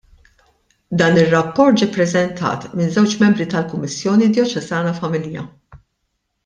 Dan 1.01 1.19
ir-rapport 1.23 1.77
ġie 1.81 1.87
ppreżentat 1.97 2.65
minn 2.79 2.95
żewġ 2.97 3.13
membri 3.25 3.47
tal-Kummissjoni 3.55 4.35
Djoċesana 4.39 4.99
Familja. 5.03 5.49